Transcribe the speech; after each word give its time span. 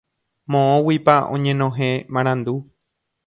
Moõguipa 0.53 1.17
oñenohẽ 1.35 1.91
marandu. 2.19 2.55